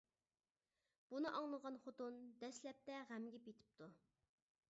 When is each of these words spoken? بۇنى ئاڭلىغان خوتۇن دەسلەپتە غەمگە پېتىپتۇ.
بۇنى 1.11 1.33
ئاڭلىغان 1.39 1.77
خوتۇن 1.83 2.17
دەسلەپتە 2.45 2.97
غەمگە 3.13 3.43
پېتىپتۇ. 3.49 3.93